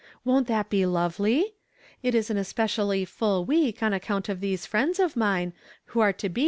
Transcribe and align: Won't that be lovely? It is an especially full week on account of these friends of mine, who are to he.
Won't 0.25 0.47
that 0.47 0.67
be 0.71 0.83
lovely? 0.87 1.53
It 2.01 2.15
is 2.15 2.31
an 2.31 2.37
especially 2.37 3.05
full 3.05 3.45
week 3.45 3.83
on 3.83 3.93
account 3.93 4.29
of 4.29 4.39
these 4.39 4.65
friends 4.65 4.99
of 4.99 5.15
mine, 5.15 5.53
who 5.85 5.99
are 5.99 6.11
to 6.11 6.27
he. 6.27 6.33